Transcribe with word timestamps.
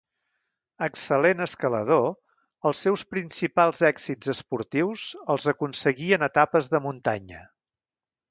Excel·lent 0.83 1.43
escalador, 1.45 2.07
els 2.69 2.81
seus 2.85 3.03
principals 3.15 3.83
èxits 3.91 4.33
esportius 4.35 5.03
els 5.35 5.47
aconseguí 5.55 6.09
en 6.19 6.27
etapes 6.31 6.71
de 6.75 6.81
muntanya. 6.87 7.45